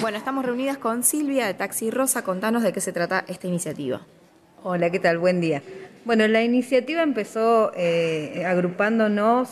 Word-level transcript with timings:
Bueno, 0.00 0.16
estamos 0.16 0.44
reunidas 0.44 0.78
con 0.78 1.02
Silvia 1.02 1.48
de 1.48 1.54
Taxi 1.54 1.90
Rosa. 1.90 2.22
Contanos 2.22 2.62
de 2.62 2.72
qué 2.72 2.80
se 2.80 2.92
trata 2.92 3.24
esta 3.26 3.48
iniciativa. 3.48 4.00
Hola, 4.62 4.90
¿qué 4.90 5.00
tal? 5.00 5.18
Buen 5.18 5.40
día. 5.40 5.60
Bueno, 6.04 6.28
la 6.28 6.44
iniciativa 6.44 7.02
empezó 7.02 7.72
eh, 7.74 8.44
agrupándonos 8.46 9.48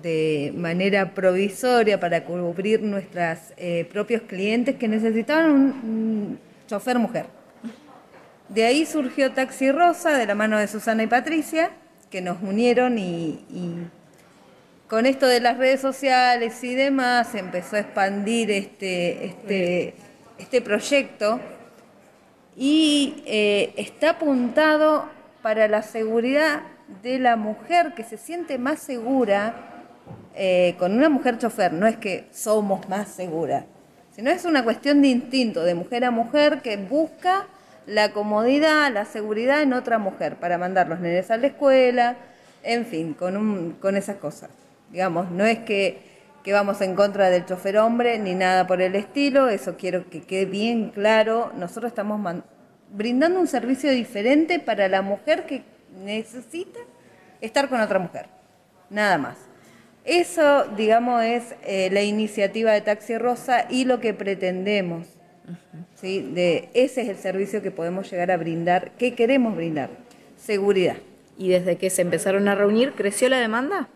de 0.00 0.52
manera 0.56 1.14
provisoria 1.14 1.98
para 1.98 2.24
cubrir 2.24 2.80
nuestros 2.80 3.38
eh, 3.56 3.88
propios 3.90 4.22
clientes 4.22 4.76
que 4.76 4.86
necesitaban 4.86 5.50
un, 5.50 6.38
chofer 6.68 7.00
mujer. 7.00 7.26
De 8.48 8.64
ahí 8.66 8.86
surgió 8.86 9.32
Taxi 9.32 9.72
Rosa 9.72 10.16
de 10.16 10.26
la 10.26 10.36
mano 10.36 10.58
de 10.58 10.68
Susana 10.68 11.02
y 11.02 11.08
Patricia, 11.08 11.70
que 12.08 12.20
nos 12.20 12.40
unieron 12.40 12.98
y 12.98 13.40
con 14.88 15.04
esto 15.04 15.26
de 15.26 15.40
las 15.40 15.58
redes 15.58 15.80
sociales 15.80 16.64
y 16.64 16.74
demás 16.74 17.34
empezó 17.34 17.76
a 17.76 17.80
expandir 17.80 18.50
este, 18.50 19.26
este, 19.26 19.94
este 20.38 20.62
proyecto 20.62 21.40
y 22.56 23.22
eh, 23.26 23.74
está 23.76 24.10
apuntado 24.10 25.06
para 25.42 25.68
la 25.68 25.82
seguridad 25.82 26.62
de 27.02 27.18
la 27.18 27.36
mujer 27.36 27.92
que 27.94 28.02
se 28.02 28.16
siente 28.16 28.56
más 28.56 28.80
segura 28.80 29.54
eh, 30.34 30.74
con 30.78 30.92
una 30.92 31.10
mujer 31.10 31.38
chofer. 31.38 31.72
No 31.74 31.86
es 31.86 31.98
que 31.98 32.26
somos 32.32 32.88
más 32.88 33.08
seguras, 33.08 33.64
sino 34.16 34.30
es 34.30 34.46
una 34.46 34.64
cuestión 34.64 35.02
de 35.02 35.08
instinto, 35.08 35.64
de 35.64 35.74
mujer 35.74 36.04
a 36.06 36.10
mujer 36.10 36.62
que 36.62 36.78
busca 36.78 37.46
la 37.86 38.12
comodidad, 38.12 38.90
la 38.92 39.04
seguridad 39.04 39.62
en 39.62 39.74
otra 39.74 39.98
mujer 39.98 40.36
para 40.36 40.56
mandar 40.56 40.88
los 40.88 40.98
nenes 40.98 41.30
a 41.30 41.36
la 41.36 41.48
escuela, 41.48 42.16
en 42.62 42.86
fin, 42.86 43.12
con, 43.12 43.36
un, 43.36 43.72
con 43.80 43.96
esas 43.96 44.16
cosas. 44.16 44.50
Digamos, 44.90 45.30
no 45.30 45.44
es 45.44 45.58
que, 45.60 45.98
que 46.42 46.52
vamos 46.52 46.80
en 46.80 46.94
contra 46.94 47.30
del 47.30 47.44
chofer 47.44 47.78
hombre 47.78 48.18
ni 48.18 48.34
nada 48.34 48.66
por 48.66 48.80
el 48.80 48.94
estilo, 48.94 49.48
eso 49.48 49.76
quiero 49.76 50.08
que 50.08 50.22
quede 50.22 50.46
bien 50.46 50.90
claro. 50.90 51.52
Nosotros 51.56 51.90
estamos 51.90 52.20
brindando 52.90 53.40
un 53.40 53.46
servicio 53.46 53.90
diferente 53.90 54.58
para 54.58 54.88
la 54.88 55.02
mujer 55.02 55.46
que 55.46 55.62
necesita 56.04 56.80
estar 57.40 57.68
con 57.68 57.80
otra 57.80 57.98
mujer, 57.98 58.26
nada 58.90 59.18
más. 59.18 59.36
Eso, 60.04 60.64
digamos, 60.76 61.22
es 61.22 61.54
eh, 61.64 61.90
la 61.92 62.02
iniciativa 62.02 62.72
de 62.72 62.80
Taxi 62.80 63.18
Rosa 63.18 63.66
y 63.68 63.84
lo 63.84 64.00
que 64.00 64.14
pretendemos. 64.14 65.06
¿sí? 65.94 66.30
de, 66.32 66.70
ese 66.74 67.02
es 67.02 67.08
el 67.08 67.16
servicio 67.16 67.62
que 67.62 67.70
podemos 67.70 68.10
llegar 68.10 68.30
a 68.30 68.36
brindar, 68.36 68.92
que 68.92 69.14
queremos 69.14 69.56
brindar, 69.56 69.90
seguridad. 70.36 70.96
¿Y 71.36 71.50
desde 71.50 71.76
que 71.76 71.90
se 71.90 72.02
empezaron 72.02 72.48
a 72.48 72.54
reunir, 72.54 72.92
creció 72.94 73.28
la 73.28 73.38
demanda? 73.38 73.88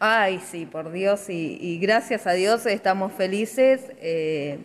Ay, 0.00 0.40
sí, 0.48 0.64
por 0.64 0.92
Dios, 0.92 1.28
y, 1.28 1.78
gracias 1.80 2.26
a 2.28 2.32
Dios 2.32 2.66
estamos 2.66 3.12
felices. 3.12 3.80
Eh, 4.00 4.60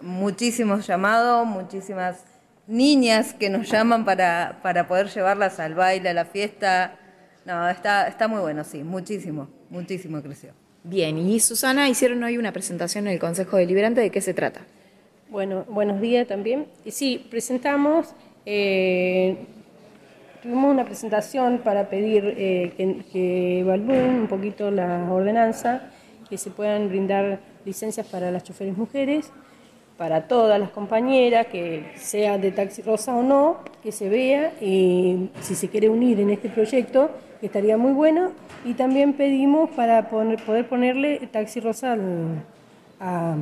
muchísimos 0.00 0.86
llamados, 0.86 1.46
muchísimas 1.46 2.24
niñas 2.66 3.34
que 3.34 3.50
nos 3.50 3.70
llaman 3.70 4.04
para, 4.04 4.60
para 4.62 4.88
poder 4.88 5.08
llevarlas 5.08 5.60
al 5.60 5.74
baile, 5.74 6.08
a 6.08 6.14
la 6.14 6.24
fiesta. 6.24 6.98
No, 7.44 7.68
está, 7.68 8.08
está 8.08 8.28
muy 8.28 8.40
bueno, 8.40 8.64
sí, 8.64 8.82
muchísimo, 8.82 9.48
muchísimo 9.68 10.22
creció. 10.22 10.52
Bien, 10.84 11.18
y 11.18 11.38
Susana, 11.40 11.88
hicieron 11.88 12.22
hoy 12.22 12.38
una 12.38 12.52
presentación 12.52 13.06
en 13.08 13.14
el 13.14 13.18
Consejo 13.18 13.58
Deliberante, 13.58 14.00
¿de 14.00 14.10
qué 14.10 14.20
se 14.22 14.32
trata? 14.32 14.60
Bueno, 15.28 15.64
buenos 15.68 16.00
días 16.00 16.28
también. 16.28 16.66
Sí, 16.88 17.26
presentamos 17.30 18.14
eh, 18.46 19.36
Tuvimos 20.46 20.70
una 20.70 20.84
presentación 20.84 21.58
para 21.58 21.88
pedir 21.90 22.36
eh, 22.38 23.02
que, 23.12 23.58
evalúen 23.58 24.10
un 24.10 24.26
poquito 24.28 24.70
la 24.70 25.12
ordenanza, 25.12 25.90
que 26.30 26.38
se 26.38 26.50
puedan 26.50 26.88
brindar 26.88 27.40
licencias 27.64 28.06
para 28.06 28.30
las 28.30 28.44
choferes 28.44 28.76
mujeres, 28.76 29.32
para 29.98 30.28
todas 30.28 30.60
las 30.60 30.70
compañeras, 30.70 31.48
que 31.48 31.90
sea 31.96 32.38
de 32.38 32.52
Taxi 32.52 32.82
Rosa 32.82 33.16
o 33.16 33.24
no, 33.24 33.56
que 33.82 33.90
se 33.90 34.08
vea 34.08 34.52
y 34.60 35.30
si 35.40 35.56
se 35.56 35.68
quiere 35.68 35.88
unir 35.88 36.20
en 36.20 36.30
este 36.30 36.48
proyecto, 36.48 37.10
que 37.40 37.46
estaría 37.46 37.76
muy 37.76 37.90
bueno. 37.90 38.30
Y 38.64 38.74
también 38.74 39.14
pedimos 39.14 39.70
para 39.70 40.08
poder 40.08 40.68
ponerle 40.68 41.26
Taxi 41.32 41.58
Rosa 41.58 41.94
a, 43.00 43.36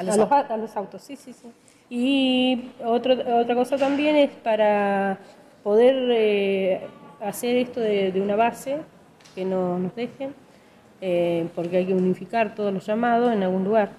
los, 0.00 0.16
a, 0.16 0.56
los, 0.56 0.76
autos. 0.76 1.02
Sí, 1.02 1.16
sí, 1.16 1.32
sí. 1.32 1.48
Y 1.92 2.70
otra 2.84 3.52
cosa 3.56 3.76
también 3.76 4.14
es 4.14 4.30
para 4.30 5.18
poder 5.62 6.10
eh, 6.10 6.80
hacer 7.20 7.56
esto 7.56 7.80
de, 7.80 8.12
una 8.20 8.36
base, 8.36 8.78
que 9.34 9.44
no 9.44 9.78
nos 9.78 9.94
dejen, 9.94 10.34
eh, 11.00 11.46
porque 11.54 11.78
hay 11.78 11.86
que 11.86 11.94
unificar 11.94 12.54
todos 12.54 12.72
los 12.72 12.86
llamados 12.86 13.32
en 13.32 13.42
algún 13.42 13.64
lugar. 13.64 13.90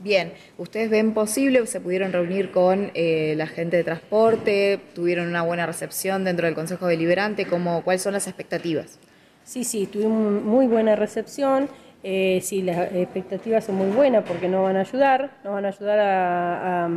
Bien, 0.00 0.32
¿ustedes 0.58 0.90
ven 0.90 1.12
posible, 1.12 1.66
se 1.66 1.80
pudieron 1.80 2.12
reunir 2.12 2.52
con 2.52 2.92
eh, 2.94 3.34
la 3.36 3.48
gente 3.48 3.76
de 3.76 3.84
transporte, 3.84 4.78
tuvieron 4.94 5.26
una 5.26 5.42
buena 5.42 5.66
recepción 5.66 6.24
dentro 6.24 6.46
del 6.46 6.54
Consejo 6.54 6.86
Deliberante? 6.86 7.46
¿Cómo, 7.46 7.82
¿Cuáles 7.82 8.02
son 8.02 8.12
las 8.12 8.28
expectativas? 8.28 9.00
Sí, 9.42 9.64
sí, 9.64 9.86
tuvimos 9.86 10.42
muy 10.42 10.68
buena 10.68 10.94
recepción. 10.94 11.68
sí, 12.02 12.62
las 12.62 12.92
expectativas 12.92 13.64
son 13.64 13.74
muy 13.74 13.90
buenas 13.90 14.24
porque 14.24 14.48
nos 14.48 14.62
van 14.62 14.76
a 14.76 14.80
ayudar, 14.80 15.32
nos 15.42 15.54
van 15.54 15.64
a 15.64 15.68
ayudar 15.68 15.98
a 15.98 16.84
a 16.84 16.88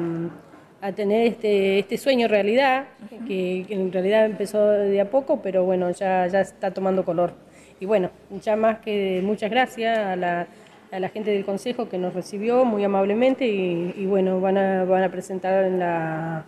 tener 0.94 1.28
este, 1.28 1.80
este 1.80 1.98
sueño 1.98 2.28
realidad, 2.28 2.86
que, 3.28 3.66
en 3.70 3.92
realidad 3.92 4.26
empezó 4.26 4.68
de 4.68 5.00
a 5.00 5.10
poco, 5.10 5.42
pero 5.42 5.64
bueno, 5.64 5.92
ya, 5.92 6.26
ya 6.28 6.42
está 6.42 6.72
tomando 6.72 7.06
color. 7.06 7.34
Y 7.80 7.86
bueno, 7.86 8.10
ya 8.44 8.56
más 8.56 8.80
que 8.80 9.22
muchas 9.24 9.52
gracias 9.52 9.98
a 9.98 10.16
la, 10.16 10.48
a 10.92 11.00
la 11.00 11.10
gente 11.10 11.32
del 11.32 11.46
Consejo 11.46 11.88
que 11.88 11.98
nos 11.98 12.14
recibió 12.14 12.66
muy 12.66 12.84
amablemente 12.84 13.46
y, 13.46 14.06
bueno, 14.08 14.42
van 14.42 14.58
a, 14.58 14.84
van 14.86 15.04
a 15.04 15.10
presentar 15.10 15.66
en 15.66 15.80
la, 15.80 16.46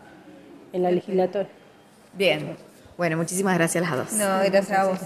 en 0.73 0.83
la 0.83 0.91
legislatura. 0.91 1.47
Bien, 2.13 2.55
bueno, 2.97 3.17
muchísimas 3.17 3.55
gracias 3.57 3.83
a 3.83 3.95
las 3.95 3.97
dos. 3.97 4.19
No, 4.19 4.51
gracias 4.51 4.71
a 4.71 4.85
vos. 4.85 4.99